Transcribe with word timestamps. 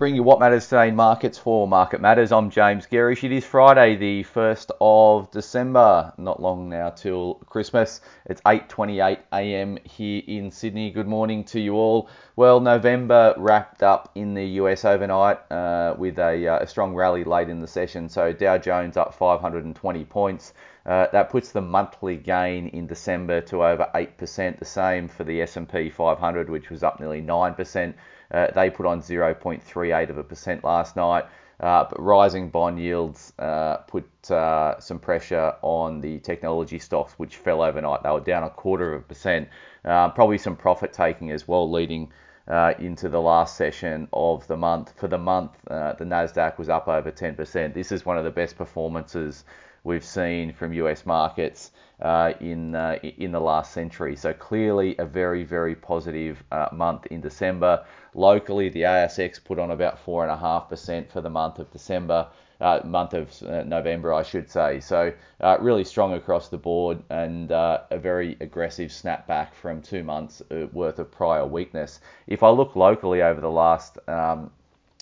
bring 0.00 0.14
you 0.16 0.22
what 0.22 0.40
matters 0.40 0.66
today 0.66 0.88
in 0.88 0.96
markets 0.96 1.36
for 1.36 1.68
Market 1.68 2.00
Matters. 2.00 2.32
I'm 2.32 2.48
James 2.48 2.86
Gerrish. 2.86 3.22
It 3.22 3.32
is 3.32 3.44
Friday, 3.44 3.96
the 3.96 4.24
1st 4.24 4.70
of 4.80 5.30
December, 5.30 6.14
not 6.16 6.40
long 6.40 6.70
now 6.70 6.88
till 6.88 7.34
Christmas. 7.44 8.00
It's 8.24 8.40
8:28 8.46 9.18
a.m. 9.34 9.76
here 9.84 10.22
in 10.26 10.50
Sydney. 10.50 10.90
Good 10.90 11.06
morning 11.06 11.44
to 11.52 11.60
you 11.60 11.74
all. 11.74 12.08
Well, 12.34 12.60
November 12.60 13.34
wrapped 13.36 13.82
up 13.82 14.10
in 14.14 14.32
the 14.32 14.46
US 14.62 14.86
overnight 14.86 15.36
uh, 15.52 15.94
with 15.98 16.18
a, 16.18 16.48
uh, 16.48 16.60
a, 16.60 16.66
strong 16.66 16.94
rally 16.94 17.22
late 17.22 17.50
in 17.50 17.60
the 17.60 17.68
session. 17.68 18.08
So 18.08 18.32
Dow 18.32 18.56
Jones 18.56 18.96
up 18.96 19.12
520 19.12 20.04
points. 20.06 20.54
Uh, 20.86 21.06
that 21.12 21.28
puts 21.28 21.52
the 21.52 21.60
monthly 21.60 22.16
gain 22.16 22.68
in 22.68 22.86
December 22.86 23.40
to 23.42 23.62
over 23.62 23.88
8%. 23.94 24.58
The 24.58 24.64
same 24.64 25.08
for 25.08 25.24
the 25.24 25.42
S&P 25.42 25.90
500, 25.90 26.48
which 26.48 26.70
was 26.70 26.82
up 26.82 27.00
nearly 27.00 27.20
9%. 27.20 27.94
Uh, 28.30 28.46
they 28.54 28.70
put 28.70 28.86
on 28.86 29.00
0.38 29.00 30.10
of 30.10 30.18
a 30.18 30.24
percent 30.24 30.64
last 30.64 30.96
night. 30.96 31.24
Uh, 31.58 31.84
but 31.84 32.00
rising 32.00 32.48
bond 32.48 32.80
yields 32.80 33.34
uh, 33.38 33.76
put 33.86 34.08
uh, 34.30 34.80
some 34.80 34.98
pressure 34.98 35.54
on 35.60 36.00
the 36.00 36.18
technology 36.20 36.78
stocks, 36.78 37.12
which 37.18 37.36
fell 37.36 37.60
overnight. 37.60 38.02
They 38.02 38.10
were 38.10 38.20
down 38.20 38.44
a 38.44 38.50
quarter 38.50 38.94
of 38.94 39.02
a 39.02 39.04
percent. 39.04 39.48
Uh, 39.84 40.08
probably 40.10 40.38
some 40.38 40.56
profit 40.56 40.94
taking 40.94 41.30
as 41.30 41.46
well, 41.46 41.70
leading 41.70 42.10
uh, 42.48 42.72
into 42.78 43.10
the 43.10 43.20
last 43.20 43.58
session 43.58 44.08
of 44.14 44.46
the 44.46 44.56
month. 44.56 44.94
For 44.96 45.06
the 45.06 45.18
month, 45.18 45.52
the 45.66 45.96
Nasdaq 46.00 46.56
was 46.56 46.70
up 46.70 46.88
over 46.88 47.12
10%. 47.12 47.74
This 47.74 47.92
is 47.92 48.06
one 48.06 48.16
of 48.16 48.24
the 48.24 48.30
best 48.30 48.56
performances 48.56 49.44
we've 49.84 50.04
seen 50.04 50.52
from 50.52 50.72
US 50.72 51.06
markets 51.06 51.70
uh, 52.00 52.32
in 52.40 52.74
uh, 52.74 52.98
in 53.02 53.32
the 53.32 53.40
last 53.40 53.72
century. 53.72 54.16
So 54.16 54.32
clearly 54.32 54.96
a 54.98 55.04
very 55.04 55.44
very 55.44 55.74
positive 55.74 56.42
uh, 56.50 56.68
month 56.72 57.06
in 57.06 57.20
December. 57.20 57.84
Locally, 58.14 58.68
the 58.68 58.82
ASX 58.82 59.42
put 59.42 59.58
on 59.58 59.70
about 59.70 59.98
four 59.98 60.22
and 60.22 60.32
a 60.32 60.36
half 60.36 60.68
percent 60.68 61.10
for 61.10 61.20
the 61.20 61.30
month 61.30 61.58
of 61.58 61.70
December. 61.70 62.28
Uh, 62.60 62.78
month 62.84 63.14
of 63.14 63.42
uh, 63.44 63.62
November, 63.62 64.12
I 64.12 64.22
should 64.22 64.50
say. 64.50 64.80
So 64.80 65.14
uh, 65.40 65.56
really 65.60 65.82
strong 65.82 66.12
across 66.12 66.48
the 66.48 66.58
board 66.58 67.02
and 67.08 67.50
a 67.50 67.86
very 67.92 68.36
aggressive 68.40 68.90
snapback 68.90 69.54
from 69.54 69.80
two 69.80 70.04
months 70.04 70.42
worth 70.70 70.98
of 70.98 71.10
prior 71.10 71.46
weakness. 71.46 72.00
If 72.26 72.42
I 72.42 72.50
look 72.50 72.76
locally 72.76 73.22
over 73.22 73.40
the 73.40 73.50
last 73.50 73.96
um, 74.08 74.50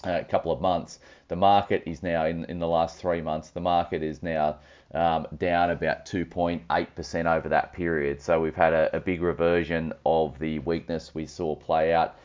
a 0.04 0.24
couple 0.24 0.52
of 0.52 0.60
months, 0.60 1.00
the 1.28 1.36
market 1.36 1.82
is 1.86 2.02
now 2.02 2.26
in, 2.26 2.44
in 2.46 2.58
the 2.58 2.66
last 2.66 2.98
three 2.98 3.20
months. 3.20 3.50
The 3.50 3.60
market 3.60 4.02
is 4.02 4.22
now 4.22 4.58
um, 4.94 5.26
down 5.36 5.70
about 5.70 6.06
2.8% 6.06 7.26
over 7.26 7.48
that 7.48 7.72
period. 7.72 8.22
So 8.22 8.40
we've 8.40 8.54
had 8.54 8.72
a, 8.72 8.96
a, 8.96 9.00
big 9.00 9.20
reversion 9.20 9.92
of 10.06 10.38
the 10.38 10.60
weakness 10.60 11.14
we 11.14 11.26
saw 11.26 11.54
play 11.54 11.92
out 11.92 12.16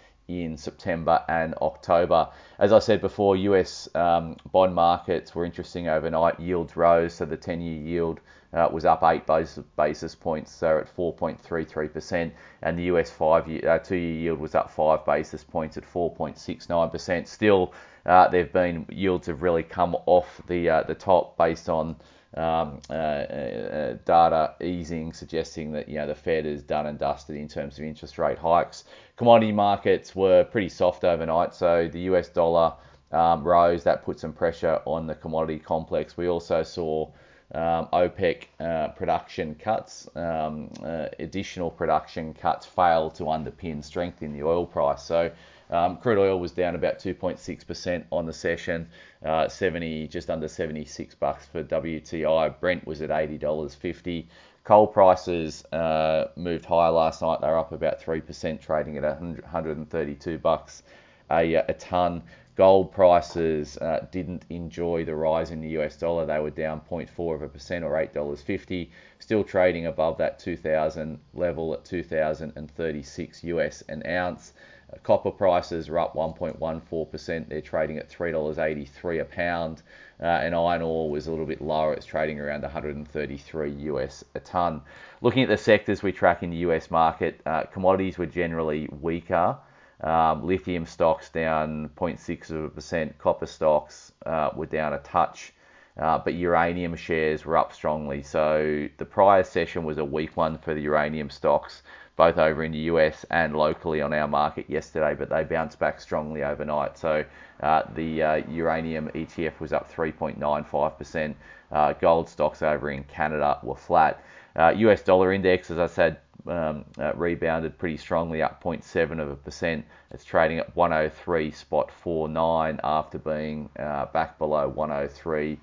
in 0.42 0.58
September 0.58 1.24
and 1.30 1.54
October. 1.62 2.28
As 2.60 2.74
I 2.74 2.80
said 2.80 3.02
before, 3.02 3.36
US 3.36 3.94
um, 3.96 4.38
bond 4.52 4.74
markets 4.74 5.36
were 5.36 5.46
interesting 5.46 5.88
overnight. 5.88 6.40
Yields 6.40 6.76
rose, 6.76 7.14
so 7.14 7.26
the 7.26 7.38
10 7.38 7.62
year 7.62 7.80
yield 7.80 8.20
uh, 8.54 8.70
was 8.72 8.86
up 8.86 9.04
8 9.04 9.26
basis, 9.26 9.64
basis 9.76 10.16
points, 10.16 10.52
so 10.52 10.80
at 10.80 10.96
4.33%, 10.96 12.32
and 12.62 12.78
the 12.78 12.84
US 12.84 13.10
5 13.10 13.48
year, 13.48 13.70
uh, 13.70 13.80
2 13.80 13.96
year 13.96 14.14
yield 14.14 14.40
was 14.40 14.56
up 14.56 14.72
5 14.72 15.06
basis 15.06 15.44
points 15.44 15.78
at 15.78 15.84
4.69%. 15.84 17.28
Still, 17.28 17.74
uh, 18.06 18.28
there 18.28 18.44
have 18.44 18.54
been 18.54 18.86
yields 18.90 19.28
have 19.28 19.42
really 19.42 19.64
come 19.64 19.96
off 20.06 20.42
the 20.48 20.70
uh, 20.70 20.84
the 20.84 20.96
top 20.96 21.38
based 21.38 21.70
on 21.70 21.96
um, 22.36 22.80
uh, 22.90 22.94
uh, 22.94 23.98
data 24.06 24.54
easing, 24.62 25.14
suggesting 25.14 25.72
that 25.74 25.88
you 25.88 25.96
know 25.96 26.08
the 26.08 26.16
Fed 26.16 26.46
is 26.46 26.64
done 26.64 26.88
and 26.88 26.98
dusted 26.98 27.36
in 27.36 27.48
terms 27.48 27.78
of 27.78 27.84
interest 27.84 28.18
rate 28.18 28.38
hikes. 28.38 28.86
Commodity 29.16 29.52
markets 29.52 30.16
were 30.16 30.44
pretty 30.44 30.70
soft 30.70 31.04
overnight, 31.04 31.54
so 31.54 31.88
the 31.88 32.02
US 32.02 32.30
dollar 32.30 32.74
um, 33.12 33.44
rose. 33.44 33.84
That 33.84 34.04
put 34.04 34.20
some 34.20 34.34
pressure 34.34 34.82
on 34.86 35.08
the 35.08 35.16
commodity 35.16 35.60
complex. 35.60 36.18
We 36.18 36.28
also 36.28 36.64
saw 36.64 37.10
um, 37.54 37.88
OPEC 37.94 38.46
uh, 38.60 38.90
production 38.90 39.56
cuts, 39.56 40.10
um, 40.16 40.72
uh, 40.84 41.08
additional 41.20 41.70
production 41.70 42.34
cuts 42.34 42.66
fail 42.66 43.12
to 43.12 43.24
underpin 43.26 43.84
strength 43.84 44.24
in 44.24 44.34
the 44.34 44.44
oil 44.44 44.66
price. 44.66 45.04
So 45.04 45.32
um, 45.74 45.98
crude 45.98 46.20
oil 46.20 46.40
was 46.40 46.52
down 46.52 46.76
about 46.76 47.00
2.6% 47.00 48.04
on 48.12 48.26
the 48.26 48.34
session, 48.34 48.88
uh, 49.26 49.48
70 49.48 50.08
just 50.08 50.30
under 50.30 50.48
76 50.48 51.16
bucks 51.16 51.48
for 51.48 51.64
WTI. 51.64 52.60
Brent 52.60 52.86
was 52.86 53.02
at 53.02 53.10
$80.50. 53.10 54.28
Coal 54.64 54.88
prices 54.88 55.66
uh, 55.74 56.28
moved 56.36 56.66
higher 56.66 56.92
last 56.92 57.22
night. 57.22 57.42
They 57.42 57.48
were 57.48 57.58
up 57.58 57.72
about 57.72 58.00
3%, 58.00 58.62
trading 58.62 58.98
at 58.98 59.04
132 59.04 60.38
bucks 60.38 60.84
a, 61.32 61.56
a 61.56 61.74
ton. 61.74 62.24
Gold 62.56 62.92
prices 62.92 63.78
uh, 63.78 64.06
didn't 64.12 64.46
enjoy 64.52 65.06
the 65.06 65.16
rise 65.16 65.50
in 65.50 65.60
the 65.60 65.70
US 65.80 65.98
dollar. 65.98 66.28
They 66.28 66.40
were 66.40 66.52
down 66.52 66.82
0.4 66.88 67.36
of 67.36 67.42
a 67.42 67.50
percent 67.50 67.84
or 67.84 67.94
$8.50, 67.94 68.90
still 69.18 69.44
trading 69.44 69.88
above 69.88 70.20
that 70.20 70.38
2000 70.38 71.20
level 71.34 71.74
at 71.74 71.84
2036 71.84 73.44
US 73.44 73.82
an 73.90 74.06
ounce. 74.06 74.54
Copper 75.02 75.32
prices 75.32 75.90
are 75.90 76.00
up 76.00 76.14
1.14%. 76.14 77.50
They're 77.50 77.62
trading 77.62 77.98
at 77.98 78.10
$3.83 78.10 79.22
a 79.22 79.26
pound. 79.26 79.82
Uh, 80.22 80.26
and 80.26 80.56
iron 80.56 80.82
ore 80.82 81.10
was 81.10 81.28
a 81.28 81.32
little 81.32 81.46
bit 81.46 81.62
lower. 81.62 81.94
It's 81.94 82.06
trading 82.06 82.40
around 82.40 82.62
133 82.62 83.72
US 83.72 84.24
a 84.36 84.40
ton. 84.40 84.82
Looking 85.22 85.44
at 85.44 85.50
the 85.50 85.58
sectors 85.58 86.04
we 86.04 86.12
track 86.12 86.44
in 86.44 86.50
the 86.50 86.58
US 86.58 86.92
market, 86.92 87.42
uh, 87.46 87.64
commodities 87.64 88.18
were 88.18 88.26
generally 88.26 88.88
weaker. 89.02 89.58
Um, 90.02 90.46
lithium 90.46 90.86
stocks 90.86 91.30
down 91.30 91.90
0.6%. 91.96 93.18
Copper 93.18 93.46
stocks 93.46 94.12
uh, 94.26 94.52
were 94.56 94.66
down 94.66 94.94
a 94.94 95.00
touch. 95.00 95.54
Uh, 95.96 96.18
but 96.18 96.34
uranium 96.34 96.96
shares 96.96 97.46
were 97.46 97.56
up 97.56 97.72
strongly. 97.72 98.24
So 98.24 98.88
the 98.98 99.06
prior 99.06 99.44
session 99.44 99.84
was 99.84 100.00
a 100.00 100.06
weak 100.06 100.36
one 100.36 100.58
for 100.58 100.74
the 100.74 100.82
uranium 100.82 101.30
stocks 101.30 101.84
both 102.16 102.38
over 102.38 102.64
in 102.64 102.72
the 102.72 102.80
US 102.80 103.26
and 103.32 103.56
locally 103.56 104.02
on 104.02 104.14
our 104.14 104.28
market 104.28 104.70
yesterday, 104.70 105.16
but 105.16 105.30
they 105.30 105.44
bounced 105.44 105.80
back 105.80 106.00
strongly 106.00 106.44
overnight. 106.44 106.98
So 106.98 107.26
uh, 107.62 107.84
the 107.96 108.22
uh, 108.22 108.36
uranium 108.50 109.10
ETF 109.16 109.60
was 109.60 109.74
up 109.74 109.92
3.95%. 109.92 111.36
Uh, 111.72 111.94
gold 111.94 112.30
stocks 112.30 112.62
over 112.62 112.92
in 112.92 113.04
Canada 113.06 113.60
were 113.64 113.76
flat. 113.76 114.24
US 114.56 115.02
uh, 115.02 115.04
dollar 115.06 115.34
index, 115.34 115.72
as 115.72 115.80
I 115.80 115.88
said, 115.88 116.18
um, 116.48 116.86
uh, 117.00 117.14
rebounded 117.16 117.78
pretty 117.78 117.98
strongly, 117.98 118.42
up 118.42 118.62
0.7 118.62 119.20
of 119.20 119.30
a 119.30 119.36
percent. 119.36 119.86
It's 120.12 120.24
trading 120.24 120.60
at 120.60 120.76
103 120.76 121.52
spot 121.52 121.92
49 121.92 122.80
after 122.84 123.18
being 123.18 123.70
uh, 123.80 124.06
back 124.08 124.38
below 124.38 124.68
103 124.68 125.58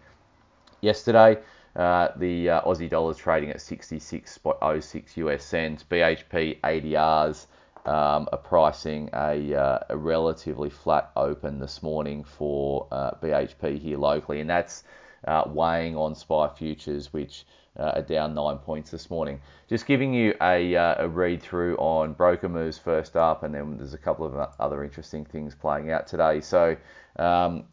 yesterday. 0.81 1.39
Uh, 1.77 2.09
the 2.17 2.51
uh, 2.51 2.63
Aussie 2.63 2.91
dollar 2.91 3.13
is 3.13 3.17
trading 3.17 3.51
at 3.51 3.59
66.06 3.59 5.17
US 5.17 5.45
cents. 5.45 5.85
BHP 5.89 6.61
ADRs 6.61 7.47
um, 7.87 8.29
are 8.33 8.39
pricing 8.39 9.09
a, 9.15 9.55
uh, 9.55 9.79
a, 9.89 9.97
relatively 9.97 10.69
flat 10.69 11.11
open 11.17 11.59
this 11.59 11.83
morning 11.83 12.25
for 12.25 12.87
uh, 12.91 13.13
BHP 13.23 13.81
here 13.81 13.99
locally, 13.99 14.41
and 14.41 14.51
that's 14.51 14.85
uh, 15.27 15.45
weighing 15.47 15.97
on 15.97 16.15
SPI 16.15 16.49
futures, 16.57 17.13
which 17.13 17.45
are 17.77 18.03
down 18.03 18.35
nine 18.35 18.59
points 18.59 18.91
this 18.91 19.09
morning. 19.09 19.41
Just 19.69 19.87
giving 19.87 20.13
you 20.13 20.35
a, 20.43 20.75
a 20.75 21.09
read 21.09 21.41
through 21.41 21.77
on 21.77 22.13
broker 22.13 22.49
moves 22.49 22.77
first 22.77 23.17
up, 23.17 23.43
and 23.43 23.55
then 23.55 23.79
there's 23.79 23.95
a 23.95 23.99
couple 23.99 24.27
of 24.27 24.51
other 24.59 24.85
interesting 24.85 25.25
things 25.25 25.55
playing 25.55 25.91
out 25.91 26.07
today. 26.07 26.43
So 26.43 26.77
um, 27.17 27.65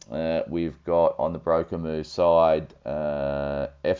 we've 0.48 0.82
got 0.86 1.16
on 1.20 1.34
the 1.34 1.40
broker 1.40 1.78
move 1.78 2.08
side, 2.08 2.74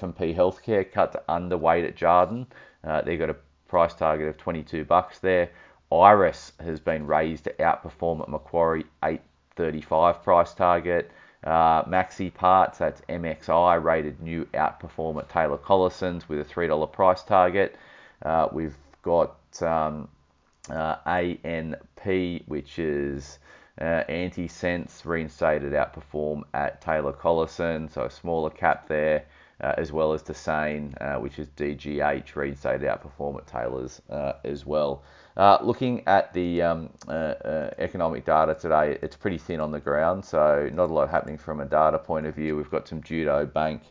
F&P 0.04 0.34
Healthcare 0.34 0.90
cut 0.92 1.12
to 1.14 1.24
underweight 1.28 1.88
at 1.88 1.96
Jarden. 1.96 2.46
Uh, 2.84 3.02
they've 3.02 3.20
got 3.20 3.30
a 3.30 3.36
price 3.68 3.94
target 3.94 4.28
of 4.28 4.38
22 4.38 4.86
bucks 4.86 5.20
there. 5.20 5.50
IRESS 5.92 6.54
has 6.60 6.80
been 6.80 7.08
raised 7.08 7.46
to 7.46 7.54
outperform 7.54 8.22
at 8.22 8.30
Macquarie 8.30 8.86
835 9.04 10.24
price 10.24 10.54
target. 10.54 11.12
Uh, 11.44 11.84
Maxi 11.84 12.34
Parts, 12.34 12.80
that's 12.80 13.02
MXI, 13.02 13.82
rated 13.82 14.22
new 14.22 14.46
outperform 14.54 15.18
at 15.20 15.30
Taylor 15.30 15.58
Collison's 15.58 16.28
with 16.28 16.40
a 16.40 16.46
$3 16.46 16.92
price 16.92 17.24
target. 17.24 17.76
Uh, 18.24 18.48
we've 18.52 18.76
got 19.04 19.38
um, 19.62 20.10
uh, 20.70 20.98
ANP, 21.06 22.48
which 22.48 22.80
is 22.80 23.40
uh, 23.80 24.04
Antisense, 24.10 25.06
reinstated 25.06 25.74
outperform 25.74 26.44
at 26.54 26.82
Taylor 26.82 27.14
Collison, 27.14 27.92
so 27.92 28.04
a 28.04 28.10
smaller 28.10 28.50
cap 28.50 28.88
there. 28.88 29.26
Uh, 29.60 29.74
as 29.80 29.92
well 29.92 30.14
as 30.14 30.22
Desane, 30.22 30.94
uh, 31.02 31.20
which 31.20 31.40
is 31.40 31.48
DGH, 31.58 32.36
reinstated 32.36 32.88
outperform 32.88 33.40
at 33.40 33.48
Taylor's 33.48 34.00
uh, 34.08 34.34
as 34.44 34.68
well. 34.68 35.02
Uh, 35.36 35.58
looking 35.64 36.04
at 36.08 36.32
the 36.34 36.62
um, 36.62 36.90
economic 37.80 38.24
data 38.24 38.54
today, 38.54 39.00
it's 39.02 39.16
pretty 39.16 39.40
thin 39.40 39.60
on 39.60 39.72
the 39.72 39.80
ground, 39.80 40.24
so 40.24 40.70
not 40.72 40.92
a 40.92 40.94
lot 40.94 41.10
happening 41.10 41.40
from 41.40 41.60
a 41.60 41.66
data 41.66 41.98
point 41.98 42.28
of 42.28 42.36
view. 42.36 42.56
We've 42.56 42.70
got 42.70 42.88
some 42.88 43.02
Judo 43.02 43.48
Bank, 43.48 43.82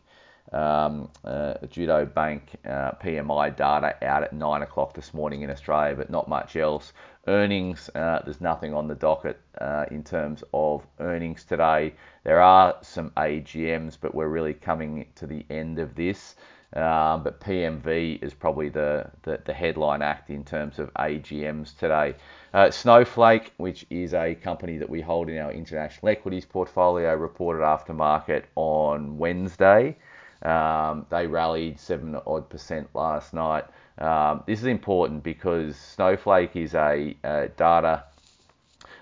um, 0.52 1.08
uh, 1.24 1.54
Judo 1.68 2.06
Bank 2.06 2.54
uh, 2.64 2.92
PMI 3.02 3.56
data 3.56 3.96
out 4.04 4.22
at 4.22 4.32
nine 4.32 4.62
o'clock 4.62 4.94
this 4.94 5.12
morning 5.12 5.42
in 5.42 5.50
Australia, 5.50 5.96
but 5.96 6.10
not 6.10 6.28
much 6.28 6.54
else. 6.54 6.92
Earnings, 7.26 7.90
uh, 7.94 8.20
there's 8.24 8.40
nothing 8.40 8.74
on 8.74 8.88
the 8.88 8.94
docket 8.94 9.40
uh, 9.60 9.86
in 9.90 10.02
terms 10.04 10.42
of 10.52 10.86
earnings 11.00 11.44
today. 11.44 11.94
There 12.24 12.40
are 12.40 12.76
some 12.82 13.10
AGMs, 13.16 13.96
but 14.00 14.14
we're 14.14 14.28
really 14.28 14.54
coming 14.54 15.06
to 15.16 15.26
the 15.26 15.44
end 15.50 15.78
of 15.78 15.94
this. 15.94 16.36
Um, 16.72 17.22
but 17.22 17.40
PMV 17.40 18.22
is 18.22 18.34
probably 18.34 18.68
the, 18.68 19.10
the, 19.22 19.40
the, 19.44 19.54
headline 19.54 20.02
act 20.02 20.30
in 20.30 20.44
terms 20.44 20.78
of 20.78 20.92
AGMs 20.94 21.76
today. 21.78 22.16
Uh, 22.52 22.70
Snowflake, 22.70 23.52
which 23.56 23.86
is 23.88 24.12
a 24.14 24.34
company 24.34 24.76
that 24.76 24.90
we 24.90 25.00
hold 25.00 25.28
in 25.28 25.38
our 25.38 25.52
international 25.52 26.08
equities 26.08 26.44
portfolio, 26.44 27.14
reported 27.14 27.64
after 27.64 27.94
market 27.94 28.46
on 28.56 29.16
Wednesday. 29.16 29.96
Um, 30.42 31.06
they 31.10 31.26
rallied 31.26 31.80
seven 31.80 32.16
odd 32.26 32.48
percent 32.48 32.88
last 32.94 33.32
night. 33.32 33.64
Um, 33.98 34.42
this 34.46 34.60
is 34.60 34.66
important 34.66 35.22
because 35.22 35.76
Snowflake 35.76 36.54
is 36.56 36.74
a, 36.74 37.16
a 37.24 37.48
data, 37.56 38.04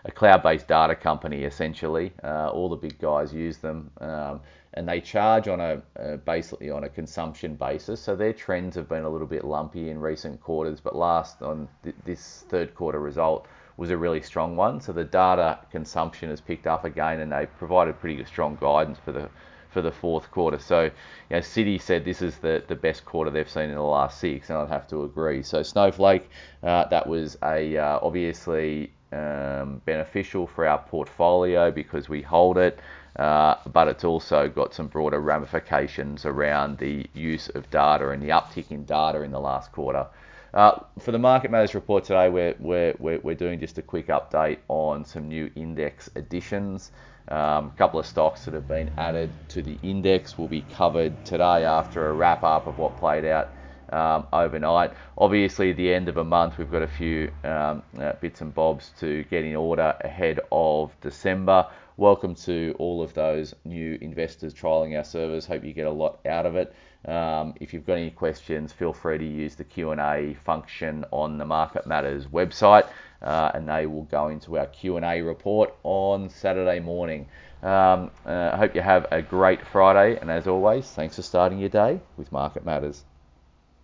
a 0.05 0.13
cloud-based 0.13 0.69
data 0.69 0.95
company 0.95 1.43
essentially. 1.43 2.13
Uh, 2.23 2.51
all 2.51 2.69
the 2.69 2.77
big 2.77 2.99
guys 3.01 3.33
use 3.35 3.59
them, 3.59 3.91
um, 4.01 4.41
and 4.75 4.89
they 4.89 5.01
charge 5.01 5.49
on 5.49 5.61
a 5.61 5.83
uh, 5.99 6.17
basically 6.19 6.71
on 6.71 6.85
a 6.85 6.89
consumption 6.89 7.57
basis. 7.57 8.01
So 8.01 8.15
their 8.15 8.33
trends 8.33 8.77
have 8.77 8.89
been 8.89 9.03
a 9.03 9.09
little 9.09 9.27
bit 9.27 9.45
lumpy 9.45 9.91
in 9.91 9.99
recent 9.99 10.41
quarters, 10.41 10.81
but 10.81 10.95
last 10.95 11.43
on 11.43 11.69
th- 11.83 11.97
this 12.05 12.45
third 12.49 12.75
quarter 12.77 13.01
result 13.01 13.49
was 13.77 13.91
a 13.91 13.97
really 13.97 14.23
strong 14.23 14.55
one. 14.55 14.81
So 14.81 14.93
the 14.93 15.03
data 15.03 15.59
consumption 15.73 16.31
has 16.31 16.41
picked 16.41 16.69
up 16.69 16.85
again, 16.85 17.19
and 17.19 17.33
they 17.33 17.47
provided 17.59 17.99
pretty 17.99 18.25
strong 18.25 18.57
guidance 18.61 18.99
for 19.05 19.11
the 19.11 19.29
for 19.75 19.83
the 19.83 19.93
fourth 19.93 20.31
quarter. 20.31 20.59
So, 20.59 20.85
you 20.85 20.91
know, 21.31 21.39
Citi 21.39 21.79
said 21.79 22.05
this 22.05 22.23
is 22.23 22.39
the, 22.39 22.65
the 22.67 22.77
best 22.77 23.05
quarter 23.05 23.31
they've 23.31 23.51
seen 23.51 23.65
in 23.65 23.75
the 23.75 23.83
last 23.83 24.21
six, 24.21 24.49
and 24.49 24.59
I'd 24.59 24.69
have 24.69 24.89
to 24.89 25.03
agree. 25.03 25.43
So, 25.43 25.63
Snowflake, 25.63 26.31
uh, 26.63 26.89
that 26.89 27.07
was 27.07 27.37
a 27.43 27.77
uh, 27.77 27.99
obviously 28.01 28.93
um, 29.13 29.83
beneficial 29.85 30.47
for 30.47 30.67
our 30.67 30.79
portfolio 30.79 31.71
because 31.71 32.09
we 32.09 32.23
hold 32.23 32.57
it, 32.57 32.79
uh, 33.17 33.57
but 33.73 33.89
it's 33.89 34.05
also 34.05 34.49
got 34.49 34.73
some 34.73 34.87
broader 34.87 35.21
ramifications 35.21 36.25
around 36.25 36.79
the 36.79 37.07
use 37.13 37.49
of 37.51 37.69
data 37.71 38.11
and 38.11 38.23
the 38.23 38.29
uptick 38.29 38.71
in 38.71 38.85
data 38.85 39.23
in 39.23 39.31
the 39.31 39.41
last 39.41 39.73
quarter. 39.73 40.07
Uh, 40.55 40.79
for 41.01 41.11
the 41.11 41.19
Market 41.19 41.51
Matters 41.51 41.75
report 41.75 42.05
today, 42.05 42.29
we're, 42.29 42.55
we're, 42.61 42.95
we're 43.01 43.35
doing 43.35 43.59
just 43.59 43.77
a 43.79 43.83
quick 43.83 44.07
update 44.07 44.59
on 44.69 45.05
some 45.05 45.27
new 45.27 45.51
index 45.57 46.09
additions. 46.15 46.93
Um, 47.27 47.73
a 47.75 47.75
couple 47.77 47.99
of 47.99 48.07
stocks 48.07 48.45
that 48.45 48.55
have 48.55 48.69
been 48.69 48.93
added 48.97 49.31
to 49.49 49.63
the 49.63 49.77
index 49.83 50.39
will 50.39 50.47
be 50.47 50.61
covered 50.73 51.25
today 51.25 51.65
after 51.65 52.09
a 52.09 52.13
wrap 52.13 52.45
up 52.45 52.69
of 52.69 52.79
what 52.79 52.97
played 52.99 53.25
out 53.25 53.49
um, 53.93 54.29
overnight. 54.33 54.93
Obviously, 55.19 55.73
at 55.73 55.77
the 55.77 55.93
end 55.93 56.09
of 56.09 56.19
a 56.19 56.25
month, 56.25 56.57
we've 56.57 56.71
got 56.71 56.83
a 56.83 56.89
few 56.89 57.33
um, 57.43 57.83
uh, 57.99 58.13
bits 58.21 58.41
and 58.41 58.55
bobs 58.55 58.93
to 59.01 59.25
get 59.25 59.45
in 59.45 59.57
order 59.57 59.97
ahead 60.05 60.39
of 60.53 60.93
December. 61.01 61.67
Welcome 61.97 62.37
to 62.37 62.77
all 62.79 63.03
of 63.03 63.13
those 63.15 63.55
new 63.65 63.99
investors 64.01 64.55
trialing 64.55 64.97
our 64.97 65.05
servers. 65.05 65.47
Hope 65.47 65.65
you 65.65 65.73
get 65.73 65.89
a 65.89 65.93
lot 65.93 66.25
out 66.27 66.47
of 66.47 66.55
it. 66.55 66.73
Um, 67.07 67.55
if 67.61 67.73
you've 67.75 67.87
got 67.87 67.99
any 67.99 68.11
questions, 68.11 68.73
feel 68.73 68.93
free 68.93 69.19
to 69.19 69.25
use 69.25 69.55
the 69.55 69.65
Q&A 69.65 70.37
function 70.45 71.05
on 71.11 71.39
the 71.39 71.45
Market 71.45 71.87
Matters 71.87 72.27
website 72.27 72.87
uh, 73.25 73.51
and 73.55 73.69
they 73.69 73.87
will 73.87 74.05
go 74.05 74.29
into 74.29 74.59
our 74.59 74.67
Q&A 74.67 75.23
report 75.23 75.75
on 75.83 76.29
Saturday 76.29 76.79
morning. 76.81 77.27
Um, 77.63 78.11
uh, 78.27 78.51
I 78.53 78.57
hope 78.57 78.75
you 78.75 78.83
have 78.83 79.07
a 79.11 79.23
great 79.23 79.67
Friday, 79.67 80.19
and 80.21 80.31
as 80.31 80.47
always, 80.47 80.87
thanks 80.91 81.17
for 81.17 81.23
starting 81.23 81.59
your 81.59 81.71
day 81.71 82.01
with 82.19 82.31
Market 82.31 82.65
Matters. 82.65 83.05